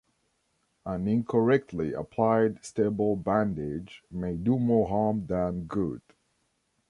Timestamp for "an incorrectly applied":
0.83-2.65